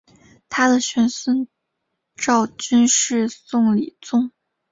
[0.49, 1.47] 他的玄孙
[2.15, 4.31] 赵昀是宋理宗。